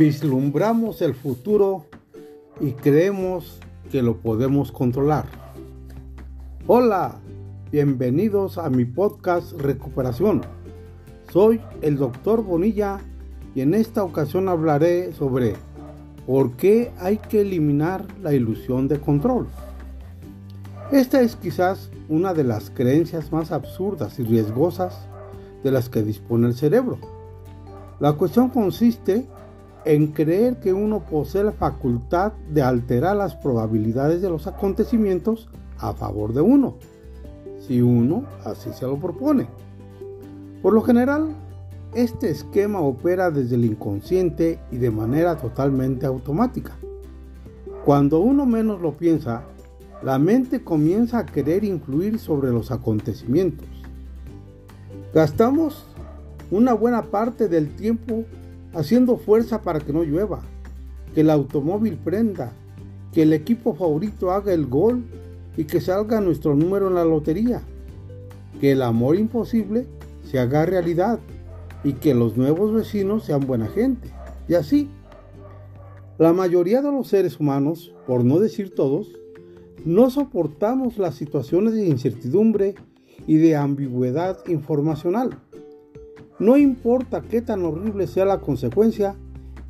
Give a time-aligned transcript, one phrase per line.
[0.00, 1.84] Vislumbramos el futuro
[2.58, 3.60] y creemos
[3.92, 5.26] que lo podemos controlar.
[6.66, 7.20] Hola,
[7.70, 10.40] bienvenidos a mi podcast Recuperación.
[11.30, 13.00] Soy el doctor Bonilla
[13.54, 15.52] y en esta ocasión hablaré sobre
[16.26, 19.48] por qué hay que eliminar la ilusión de control.
[20.92, 25.06] Esta es quizás una de las creencias más absurdas y riesgosas
[25.62, 26.96] de las que dispone el cerebro.
[27.98, 29.28] La cuestión consiste
[29.84, 35.48] en creer que uno posee la facultad de alterar las probabilidades de los acontecimientos
[35.78, 36.76] a favor de uno,
[37.66, 39.48] si uno así se lo propone.
[40.62, 41.34] Por lo general,
[41.94, 46.76] este esquema opera desde el inconsciente y de manera totalmente automática.
[47.84, 49.42] Cuando uno menos lo piensa,
[50.02, 53.66] la mente comienza a querer influir sobre los acontecimientos.
[55.14, 55.84] Gastamos
[56.50, 58.24] una buena parte del tiempo
[58.72, 60.42] haciendo fuerza para que no llueva,
[61.14, 62.52] que el automóvil prenda,
[63.12, 65.04] que el equipo favorito haga el gol
[65.56, 67.62] y que salga nuestro número en la lotería,
[68.60, 69.86] que el amor imposible
[70.24, 71.18] se haga realidad
[71.82, 74.10] y que los nuevos vecinos sean buena gente.
[74.48, 74.88] Y así,
[76.18, 79.08] la mayoría de los seres humanos, por no decir todos,
[79.84, 82.74] no soportamos las situaciones de incertidumbre
[83.26, 85.38] y de ambigüedad informacional.
[86.40, 89.14] No importa qué tan horrible sea la consecuencia,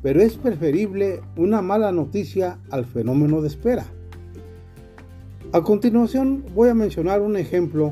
[0.01, 3.87] pero es preferible una mala noticia al fenómeno de espera.
[5.51, 7.91] A continuación voy a mencionar un ejemplo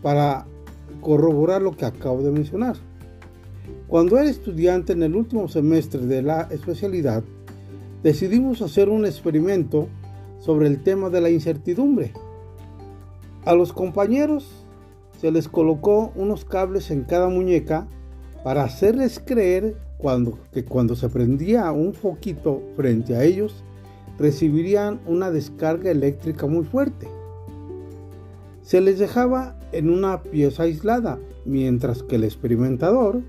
[0.00, 0.46] para
[1.00, 2.76] corroborar lo que acabo de mencionar.
[3.88, 7.24] Cuando era estudiante en el último semestre de la especialidad,
[8.04, 9.88] decidimos hacer un experimento
[10.38, 12.12] sobre el tema de la incertidumbre.
[13.44, 14.64] A los compañeros
[15.20, 17.88] se les colocó unos cables en cada muñeca
[18.44, 23.64] para hacerles creer cuando, que cuando se prendía un foquito frente a ellos,
[24.18, 27.08] recibirían una descarga eléctrica muy fuerte.
[28.60, 33.22] Se les dejaba en una pieza aislada, mientras que el experimentador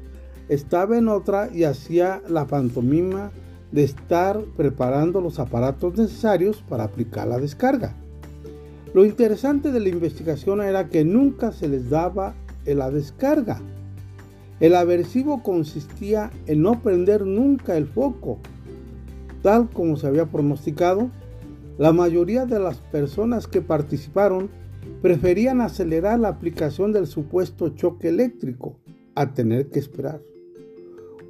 [0.49, 3.31] estaba en otra y hacía la pantomima
[3.71, 7.95] de estar preparando los aparatos necesarios para aplicar la descarga.
[8.93, 12.35] Lo interesante de la investigación era que nunca se les daba
[12.65, 13.61] la descarga
[14.59, 18.39] el aversivo consistía en no prender nunca el foco.
[19.41, 21.09] Tal como se había pronosticado,
[21.77, 24.49] la mayoría de las personas que participaron
[25.01, 28.77] preferían acelerar la aplicación del supuesto choque eléctrico
[29.13, 30.21] a tener que esperar.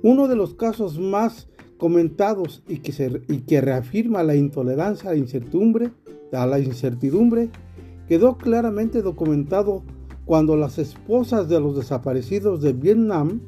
[0.03, 1.47] Uno de los casos más
[1.77, 7.49] comentados y que, que reafirma la intolerancia a la incertidumbre
[8.07, 9.83] quedó claramente documentado
[10.25, 13.41] cuando las esposas de los desaparecidos de Vietnam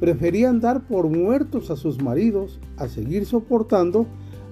[0.00, 4.06] preferían dar por muertos a sus maridos a seguir soportando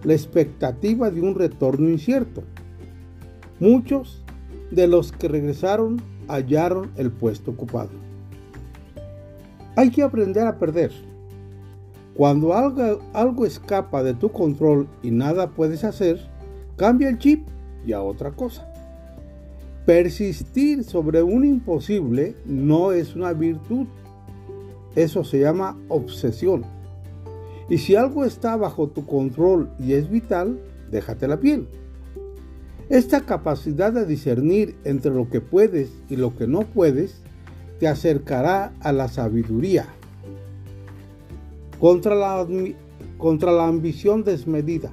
[0.04, 2.42] la expectativa de un retorno incierto.
[3.58, 4.22] Muchos
[4.70, 7.90] de los que regresaron hallaron el puesto ocupado.
[9.76, 10.92] Hay que aprender a perder.
[12.14, 16.18] Cuando algo, algo, escapa de tu control y nada puedes hacer,
[16.76, 17.46] cambia el chip
[17.84, 18.66] y a otra cosa.
[19.86, 23.86] Persistir sobre un imposible no es una virtud.
[24.96, 26.64] Eso se llama obsesión.
[27.68, 30.58] Y si algo está bajo tu control y es vital,
[30.90, 31.68] déjate la piel.
[32.88, 37.22] Esta capacidad de discernir entre lo que puedes y lo que no puedes
[37.78, 39.86] te acercará a la sabiduría.
[41.78, 42.44] Contra la,
[43.18, 44.92] contra la ambición desmedida.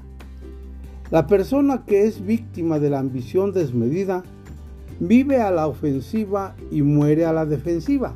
[1.10, 4.24] La persona que es víctima de la ambición desmedida
[5.00, 8.16] vive a la ofensiva y muere a la defensiva.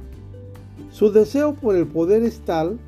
[0.89, 2.79] Su deseo por el poder es tal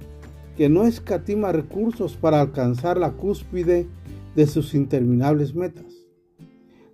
[0.56, 3.88] que no escatima recursos para alcanzar la cúspide
[4.36, 5.86] de sus interminables metas.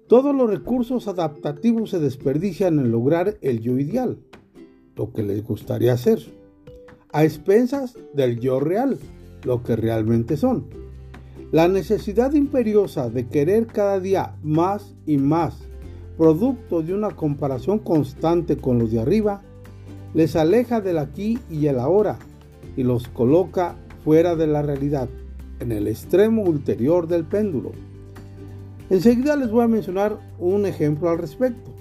[0.08, 4.20] Todos los recursos adaptativos se desperdician en lograr el yo ideal,
[4.96, 6.20] lo que les gustaría hacer,
[7.12, 9.00] a expensas del yo real,
[9.44, 10.68] lo que realmente son.
[11.52, 15.65] La necesidad imperiosa de querer cada día más y más
[16.17, 19.41] producto de una comparación constante con los de arriba,
[20.14, 22.17] les aleja del aquí y el ahora
[22.78, 25.09] y los coloca fuera de la realidad,
[25.59, 27.72] en el extremo ulterior del péndulo.
[28.90, 31.72] Enseguida les voy a mencionar un ejemplo al respecto.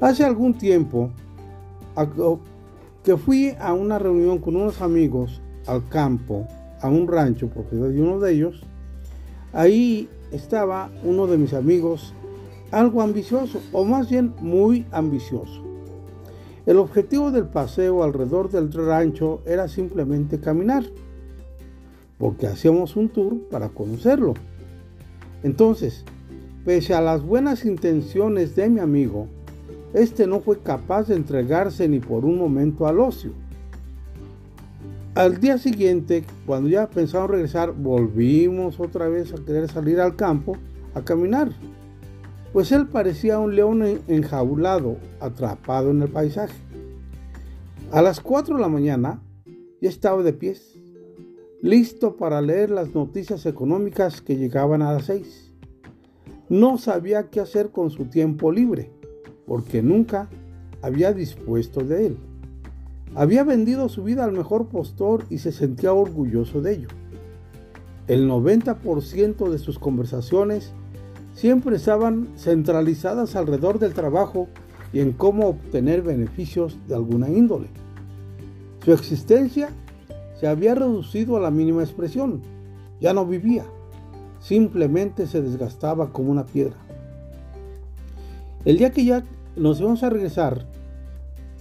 [0.00, 1.10] Hace algún tiempo
[3.02, 6.46] que fui a una reunión con unos amigos al campo,
[6.80, 8.62] a un rancho, propiedad de uno de ellos,
[9.52, 12.14] ahí estaba uno de mis amigos
[12.72, 15.62] algo ambicioso, o más bien muy ambicioso.
[16.66, 20.84] El objetivo del paseo alrededor del rancho era simplemente caminar.
[22.18, 24.34] porque hacíamos un tour para conocerlo.
[25.42, 26.04] Entonces,
[26.64, 29.26] pese a las buenas intenciones de mi amigo,
[29.92, 33.32] este no fue capaz de entregarse ni por un momento al ocio.
[35.16, 40.56] Al día siguiente, cuando ya pensamos regresar, volvimos otra vez a querer salir al campo
[40.94, 41.50] a caminar,
[42.52, 46.56] pues él parecía un león enjaulado, atrapado en el paisaje.
[47.90, 49.22] A las 4 de la mañana
[49.80, 50.78] ya estaba de pies,
[51.62, 55.54] listo para leer las noticias económicas que llegaban a las 6.
[56.48, 58.90] No sabía qué hacer con su tiempo libre,
[59.46, 60.28] porque nunca
[60.82, 62.16] había dispuesto de él.
[63.14, 66.88] Había vendido su vida al mejor postor y se sentía orgulloso de ello.
[68.08, 70.74] El 90% de sus conversaciones
[71.34, 74.48] siempre estaban centralizadas alrededor del trabajo
[74.92, 77.68] y en cómo obtener beneficios de alguna índole.
[78.84, 79.70] Su existencia
[80.38, 82.42] se había reducido a la mínima expresión.
[83.00, 83.64] Ya no vivía,
[84.40, 86.76] simplemente se desgastaba como una piedra.
[88.64, 89.24] El día que ya
[89.56, 90.66] nos íbamos a regresar,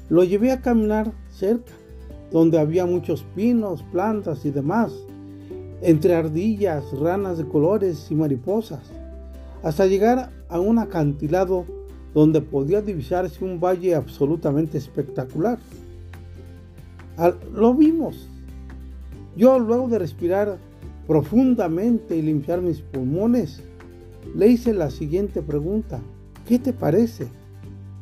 [0.10, 1.72] lo llevé a caminar cerca,
[2.32, 4.94] donde había muchos pinos, plantas y demás,
[5.82, 8.92] entre ardillas, ranas de colores y mariposas,
[9.64, 11.66] hasta llegar a un acantilado
[12.14, 15.60] donde podía divisarse un valle absolutamente espectacular.
[17.54, 18.28] lo vimos.
[19.36, 20.58] Yo luego de respirar
[21.08, 23.62] profundamente y limpiar mis pulmones,
[24.36, 26.00] le hice la siguiente pregunta.
[26.48, 27.28] ¿Qué te parece?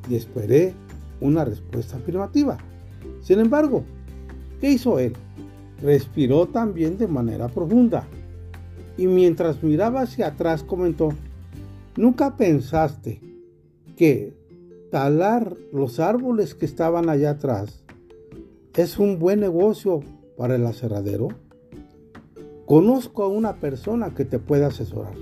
[0.10, 0.74] Y esperé
[1.22, 2.58] una respuesta afirmativa.
[3.22, 3.84] Sin embargo,
[4.60, 5.14] ¿qué hizo él?
[5.82, 8.08] Respiró también de manera profunda
[8.98, 11.14] y mientras miraba hacia atrás comentó,
[11.96, 13.22] ¿nunca pensaste
[13.96, 14.34] que
[14.92, 17.84] talar los árboles que estaban allá atrás
[18.76, 20.02] es un buen negocio
[20.38, 21.30] para el aserradero?
[22.66, 25.16] Conozco a una persona que te puede asesorar.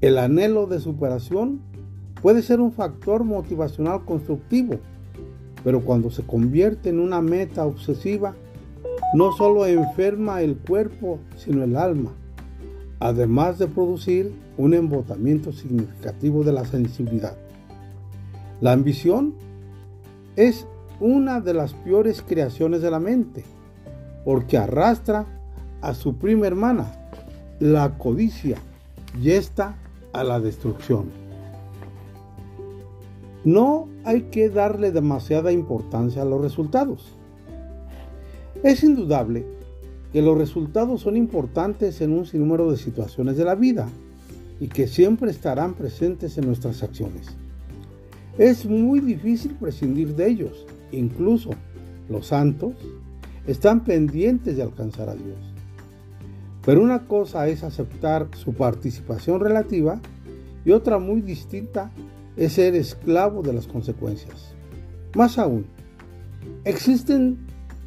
[0.00, 1.60] El anhelo de superación
[2.22, 4.78] puede ser un factor motivacional constructivo
[5.64, 8.34] pero cuando se convierte en una meta obsesiva,
[9.14, 12.12] no solo enferma el cuerpo, sino el alma,
[13.00, 17.34] además de producir un embotamiento significativo de la sensibilidad.
[18.60, 19.34] La ambición
[20.36, 20.66] es
[21.00, 23.42] una de las peores creaciones de la mente,
[24.24, 25.26] porque arrastra
[25.80, 26.94] a su prima hermana,
[27.58, 28.58] la codicia,
[29.20, 29.76] y esta
[30.12, 31.06] a la destrucción.
[33.44, 37.14] No hay que darle demasiada importancia a los resultados.
[38.62, 39.46] Es indudable
[40.12, 43.88] que los resultados son importantes en un sinnúmero de situaciones de la vida
[44.58, 47.28] y que siempre estarán presentes en nuestras acciones.
[48.38, 51.50] Es muy difícil prescindir de ellos, incluso
[52.08, 52.74] los santos
[53.46, 55.38] están pendientes de alcanzar a Dios.
[56.64, 60.00] Pero una cosa es aceptar su participación relativa
[60.64, 61.90] y otra muy distinta
[62.36, 64.54] es ser esclavo de las consecuencias.
[65.14, 65.66] Más aún,
[66.64, 67.38] existen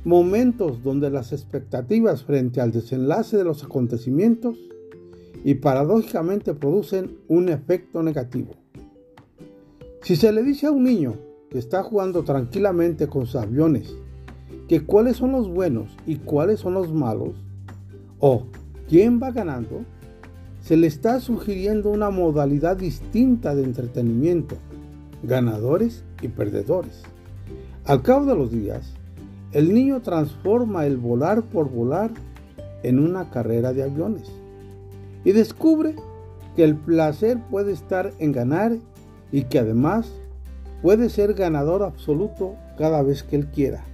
[0.04, 4.58] momentos donde las expectativas frente al desenlace de los acontecimientos
[5.44, 8.52] y paradójicamente producen un efecto negativo.
[10.02, 11.16] Si se le dice a un niño
[11.50, 13.96] que está jugando tranquilamente con sus aviones
[14.68, 17.32] que cuáles son los buenos y cuáles son los malos,
[18.20, 18.44] o
[18.88, 19.84] quién va ganando,
[20.62, 24.56] se le está sugiriendo una modalidad distinta de entretenimiento,
[25.22, 27.02] ganadores y perdedores.
[27.86, 28.94] Al cabo de los días,
[29.54, 32.12] el niño transforma el volar por volar
[32.82, 34.32] en una carrera de aviones
[35.24, 35.96] y descubre
[36.56, 38.78] que el placer puede estar en ganar
[39.32, 40.12] y que además
[40.82, 43.86] puede ser ganador absoluto cada vez que él quiera.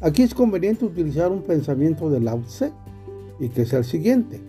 [0.00, 2.42] Aquí es conveniente utilizar un pensamiento de Lao
[3.38, 4.40] y que es el siguiente.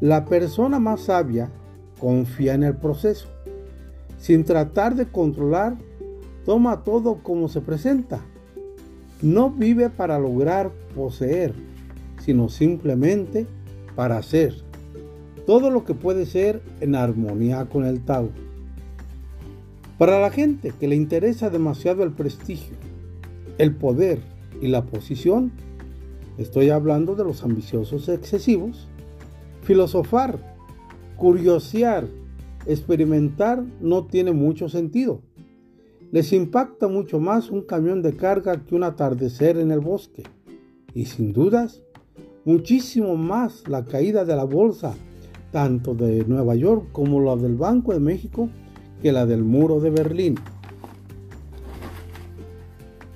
[0.00, 1.50] La persona más sabia
[1.98, 3.28] confía en el proceso.
[4.18, 5.76] Sin tratar de controlar,
[6.44, 8.20] toma todo como se presenta.
[9.22, 11.54] No vive para lograr poseer,
[12.20, 13.46] sino simplemente
[13.94, 14.54] para ser.
[15.46, 18.30] Todo lo que puede ser en armonía con el Tao.
[19.98, 22.76] Para la gente que le interesa demasiado el prestigio,
[23.58, 24.20] el poder
[24.60, 25.52] y la posición,
[26.38, 28.88] estoy hablando de los ambiciosos excesivos,
[29.62, 30.56] Filosofar,
[31.16, 32.08] curiosear,
[32.66, 35.22] experimentar no tiene mucho sentido.
[36.12, 40.24] Les impacta mucho más un camión de carga que un atardecer en el bosque.
[40.92, 41.82] Y sin dudas,
[42.44, 44.92] muchísimo más la caída de la bolsa,
[45.52, 48.50] tanto de Nueva York como la del Banco de México,
[49.00, 50.34] que la del muro de Berlín.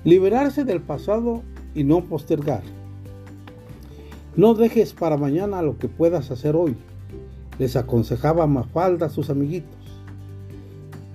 [0.03, 1.43] Liberarse del pasado
[1.75, 2.63] y no postergar.
[4.35, 6.75] No dejes para mañana lo que puedas hacer hoy,
[7.59, 9.77] les aconsejaba Mafalda a sus amiguitos.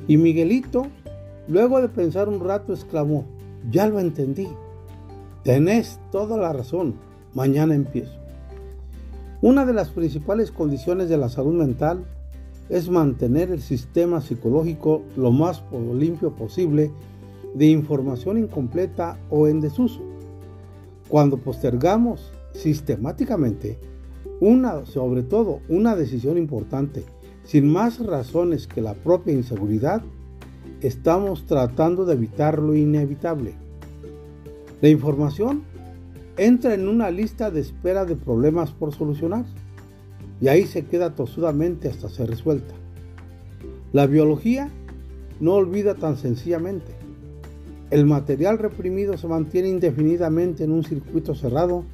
[0.07, 0.87] Y Miguelito,
[1.49, 3.25] luego de pensar un rato, exclamó,
[3.71, 4.49] ya lo entendí,
[5.43, 6.95] tenés toda la razón,
[7.35, 8.23] mañana empiezo.
[9.41, 12.05] Una de las principales condiciones de la salud mental
[12.69, 15.63] es mantener el sistema psicológico lo más
[15.95, 16.91] limpio posible
[17.55, 20.01] de información incompleta o en desuso.
[21.09, 23.79] Cuando postergamos sistemáticamente
[24.41, 27.05] una, sobre todo, una decisión importante,
[27.45, 30.03] sin más razones que la propia inseguridad,
[30.83, 33.55] estamos tratando de evitar lo inevitable.
[34.81, 35.63] La información
[36.37, 39.45] entra en una lista de espera de problemas por solucionar
[40.41, 42.75] y ahí se queda tosudamente hasta ser resuelta.
[43.93, 44.71] La biología
[45.41, 46.93] no olvida tan sencillamente.
[47.91, 51.85] El material reprimido se mantiene indefinidamente en un circuito cerrado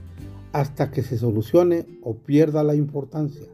[0.52, 3.46] hasta que se solucione o pierda la importancia.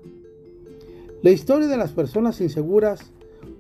[1.23, 3.11] La historia de las personas inseguras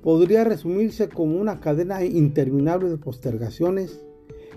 [0.04, 4.04] podría resumirse como una cadena interminable de postergaciones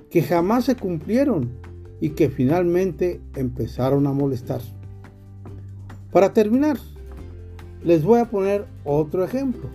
[0.10, 1.52] que jamás se cumplieron
[2.02, 4.60] y que finalmente empezaron a molestar.
[6.12, 6.78] Para terminar,
[7.82, 9.70] les voy a poner otro ejemplo.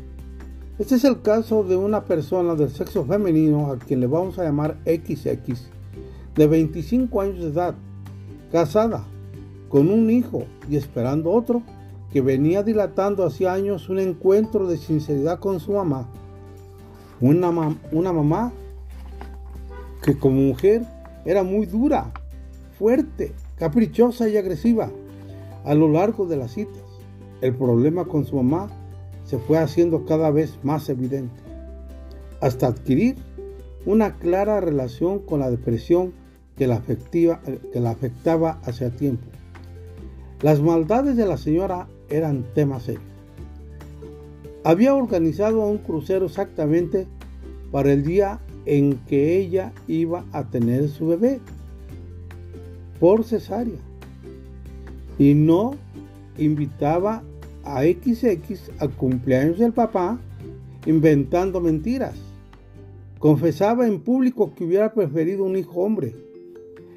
[0.78, 4.44] Este es el caso de una persona del sexo femenino a quien le vamos a
[4.44, 5.70] llamar XX,
[6.34, 7.74] de 25 años de edad,
[8.50, 9.06] casada,
[9.70, 11.62] con un hijo y esperando otro,
[12.12, 16.08] que venía dilatando hacía años un encuentro de sinceridad con su mamá.
[17.20, 18.52] Una, mamá
[20.02, 20.82] que como mujer
[21.24, 22.12] era muy dura,
[22.78, 24.90] fuerte, caprichosa y agresiva
[25.64, 26.82] a lo largo de las citas.
[27.40, 28.68] El problema con su mamá
[29.24, 31.40] se fue haciendo cada vez más evidente,
[32.40, 33.16] hasta adquirir
[33.86, 36.12] una clara relación con la depresión
[36.56, 39.26] que la, que la afectaba hace tiempo.
[40.42, 43.00] Las maldades de la señora eran tema serio.
[44.64, 47.06] Había organizado un crucero exactamente
[47.70, 51.40] para el día en que ella iba a tener su bebé
[53.00, 53.80] por cesárea
[55.18, 55.74] y no
[56.38, 57.22] invitaba
[57.64, 60.18] a XX al cumpleaños del papá
[60.86, 62.14] inventando mentiras.
[63.18, 66.14] Confesaba en público que hubiera preferido un hijo hombre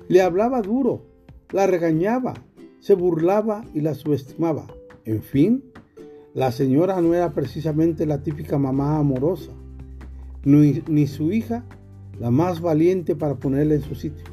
[0.07, 1.01] le hablaba duro,
[1.51, 2.35] la regañaba,
[2.79, 4.67] se burlaba y la subestimaba.
[5.05, 5.63] En fin,
[6.33, 9.51] la señora no era precisamente la típica mamá amorosa,
[10.43, 11.63] ni, su hija
[12.19, 14.25] la más valiente para ponerle en su sitio.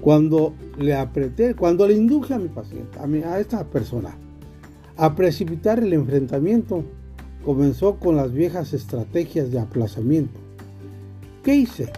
[0.00, 4.16] Cuando le apreté, cuando le induje a mi paciente, a, a esta persona,
[4.96, 6.84] a precipitar el enfrentamiento,
[7.44, 10.40] comenzó con las viejas estrategias de aplazamiento.
[11.44, 11.92] ¿Qué hice?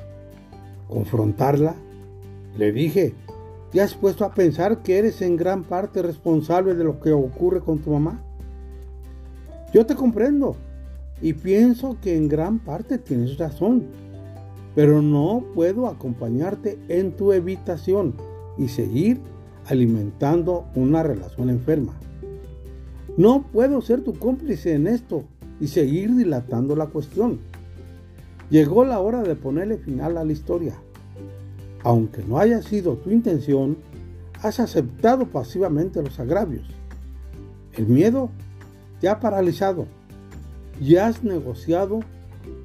[0.87, 1.75] ¿Confrontarla?
[2.59, 3.15] Le dije,
[3.71, 7.61] ¿te has puesto a pensar que eres en gran parte responsable de lo que ocurre
[7.61, 8.23] con tu mamá?
[9.73, 10.57] Yo te comprendo
[11.21, 13.85] y pienso que en gran parte tienes razón,
[14.75, 18.15] pero no puedo acompañarte en tu evitación
[18.57, 19.21] y seguir
[19.67, 21.95] alimentando una relación enferma.
[23.17, 25.25] No puedo ser tu cómplice en esto
[25.61, 27.41] y seguir dilatando la cuestión.
[28.49, 30.75] Llegó la hora de ponerle final a la historia
[31.89, 33.79] aunque no haya sido tu intención,
[34.43, 36.69] has aceptado pasivamente los agravios.
[37.73, 38.29] El miedo
[39.01, 39.87] te ha paralizado
[40.79, 42.01] y has negociado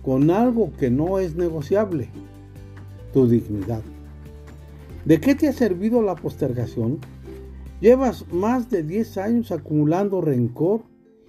[0.01, 2.09] con algo que no es negociable,
[3.13, 3.81] tu dignidad.
[5.05, 6.99] ¿De qué te ha servido la postergación?
[7.79, 10.81] Llevas más de 10 años acumulando rencor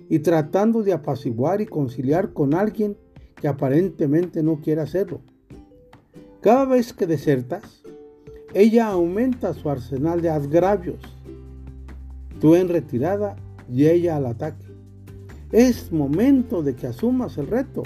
[0.09, 2.97] y tratando de apaciguar y conciliar con alguien
[3.37, 5.21] que aparentemente no quiere hacerlo.
[6.45, 7.84] Cada vez que desertas,
[8.55, 11.01] ella aumenta su arsenal de agravios.
[12.41, 13.35] Tú en retirada
[13.71, 14.65] y ella al ataque.
[15.51, 17.83] Es momento de que asumas el reto.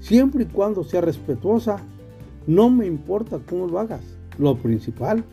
[0.00, 1.76] Siempre y cuando sea respetuosa,
[2.46, 4.02] no me importa cómo lo hagas.
[4.38, 5.24] Lo principal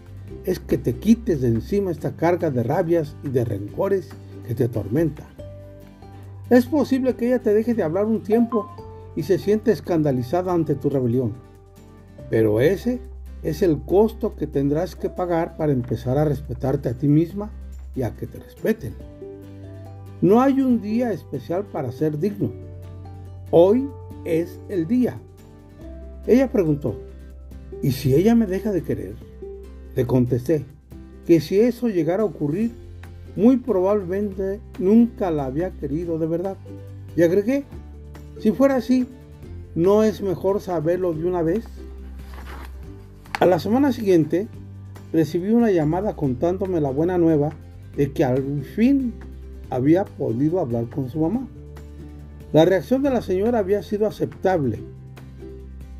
[0.44, 4.10] es que te quites de encima esta carga de rabias y de rencores
[4.46, 5.24] que te atormenta.
[6.50, 8.70] Es posible que ella te deje de hablar un tiempo
[9.16, 11.34] y se siente escandalizada ante tu rebelión.
[12.30, 13.00] Pero ese
[13.44, 17.50] es el costo que tendrás que pagar para empezar a respetarte a ti misma
[17.96, 18.94] y a que te respeten.
[20.22, 22.52] No hay un día especial para ser digno.
[23.52, 23.90] Hoy
[24.26, 25.18] es el día.
[26.28, 27.00] Ella preguntó,
[27.82, 29.16] ¿y si ella me deja de querer?
[29.96, 30.66] Le contesté
[31.26, 32.72] que si eso llegara a ocurrir,
[33.36, 36.58] muy probablemente nunca la había querido de verdad.
[37.16, 37.64] Y agregué,
[38.40, 39.08] si fuera así,
[39.76, 41.66] ¿no es mejor saberlo de una vez?
[43.40, 44.50] A la semana siguiente,
[45.14, 47.52] recibí una llamada contándome la buena nueva
[47.96, 49.14] de que al fin
[49.70, 51.48] había podido hablar con su mamá.
[52.52, 54.80] La reacción de la señora había sido aceptable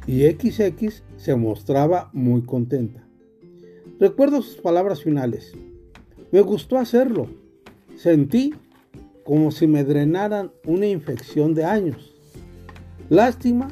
[0.06, 3.06] y XX se mostraba muy contenta.
[4.02, 5.54] Recuerdo sus palabras finales.
[6.34, 7.28] Me gustó hacerlo.
[7.96, 8.54] Sentí
[9.24, 12.14] como si me drenaran una infección de años.
[13.10, 13.70] Lástima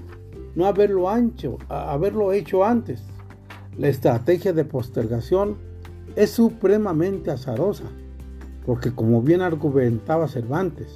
[0.56, 3.04] no haberlo, ancho, haberlo hecho antes.
[3.78, 5.58] La estrategia de postergación
[6.16, 7.84] es supremamente azarosa,
[8.66, 10.96] porque como bien argumentaba Cervantes,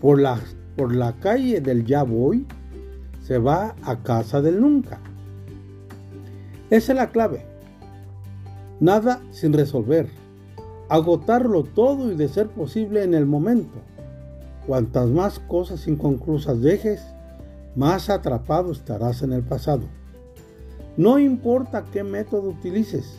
[0.00, 0.38] por la,
[0.76, 2.46] por la calle del ya voy,
[3.22, 5.00] se va a casa del nunca.
[6.70, 7.44] Esa es la clave.
[8.78, 10.08] Nada sin resolver.
[10.88, 13.80] Agotarlo todo y de ser posible en el momento.
[14.64, 17.02] Cuantas más cosas inconclusas dejes,
[17.74, 19.82] más atrapado estarás en el pasado.
[21.00, 23.14] No importa qué método utilices,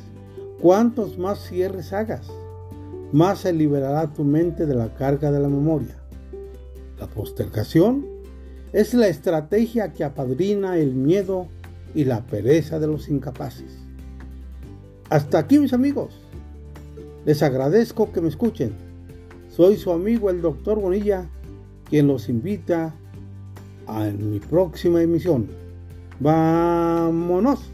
[0.62, 2.28] cuantos más cierres hagas,
[3.12, 5.98] más se liberará tu mente de la carga de la memoria.
[7.00, 8.06] La postergación
[8.72, 11.48] es la estrategia que apadrina el miedo
[11.96, 13.80] y la pereza de los incapaces.
[15.10, 16.14] Hasta aquí mis amigos.
[17.26, 18.74] Les agradezco que me escuchen.
[19.50, 21.28] Soy su amigo el doctor Bonilla,
[21.90, 22.94] quien los invita
[23.88, 25.48] a mi próxima emisión.
[26.20, 27.71] Vámonos.